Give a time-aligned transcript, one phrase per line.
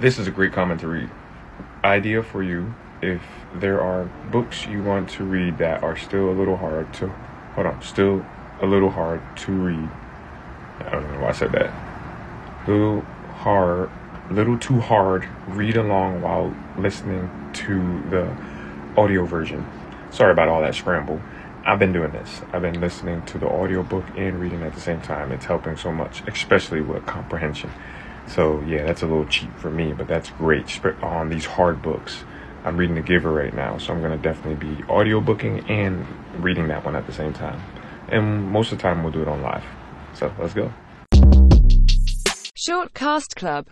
[0.00, 1.10] This is a great comment to read.
[1.84, 3.20] Idea for you if
[3.54, 7.08] there are books you want to read that are still a little hard to
[7.54, 8.24] hold on, still
[8.62, 9.90] a little hard to read.
[10.86, 12.66] I don't know why I said that.
[12.66, 13.02] Little
[13.42, 13.90] hard,
[14.30, 15.28] little too hard.
[15.48, 18.34] Read along while listening to the
[18.96, 19.66] audio version.
[20.10, 21.20] Sorry about all that scramble.
[21.66, 22.40] I've been doing this.
[22.54, 25.30] I've been listening to the audiobook and reading at the same time.
[25.30, 27.70] It's helping so much, especially with comprehension.
[28.30, 32.22] So yeah, that's a little cheap for me, but that's great on these hard books.
[32.64, 36.06] I'm reading The Giver right now, so I'm gonna definitely be audiobooking and
[36.42, 37.60] reading that one at the same time.
[38.08, 39.64] And most of the time we'll do it on live.
[40.14, 40.72] So let's go.
[42.54, 43.66] Short Cast Club